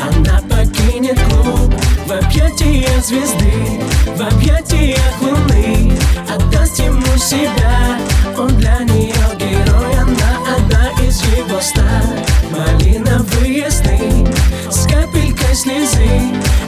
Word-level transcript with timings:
Она 0.00 0.40
покинет 0.48 1.18
клуб 1.28 1.72
в 2.06 2.12
объятиях 2.12 3.04
звезды 3.04 3.80
В 4.16 4.20
объятиях 4.20 5.20
луны. 5.20 5.92
Отдаст 6.28 6.78
ему 6.80 7.16
себя. 7.16 7.98
Он 8.36 8.48
для 8.56 8.78
нее 8.80 9.14
герой 9.38 9.94
Она 9.94 10.56
одна 10.56 10.90
из 11.06 11.22
его 11.22 11.60
ста. 11.60 12.02
Малиновые 12.50 13.70
сны 13.70 14.26
С 14.70 14.86
капелькой 14.86 15.54
слезы. 15.54 16.08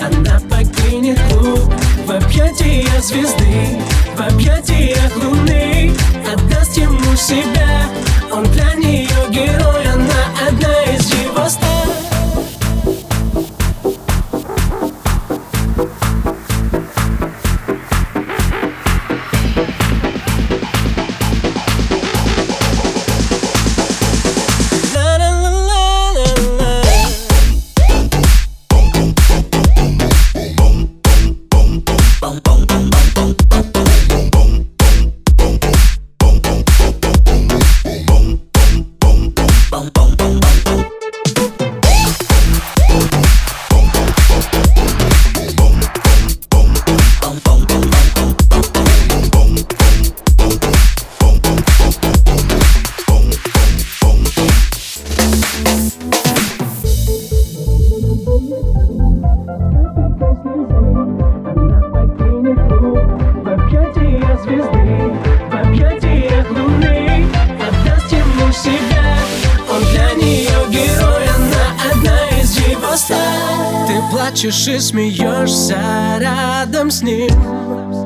Она 0.00 0.40
покинет 0.50 1.20
клуб 1.30 1.72
В 2.06 2.10
объятиях 2.10 3.02
звезды 3.02 3.78
В 4.16 4.20
объятиях 4.20 5.16
луны. 5.22 5.92
Отдаст 6.32 6.76
ему 6.76 7.14
себя. 7.16 7.88
Он 8.32 8.44
для 8.44 8.74
нее 8.74 9.08
герой 9.30 9.87
Thank 33.18 33.76
you. 33.76 33.77
Плачешь 74.38 74.68
и 74.68 74.78
смеешься 74.78 76.16
рядом 76.20 76.92
с 76.92 77.02
ним. 77.02 77.28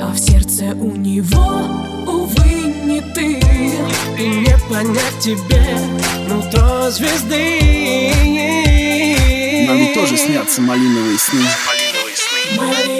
А 0.00 0.12
в 0.14 0.18
сердце 0.18 0.74
у 0.74 0.96
него, 0.96 1.60
увы, 2.06 2.74
не 2.84 3.02
ты. 3.14 3.38
И 4.18 4.26
не 4.26 4.56
понять 4.70 5.18
тебе 5.20 5.62
нутро 6.28 6.90
звезды. 6.90 7.60
Нам 9.68 9.94
тоже 9.94 10.16
снятся 10.16 10.62
малиновые 10.62 11.18
сны. 11.18 11.42
Малиновые 12.56 12.91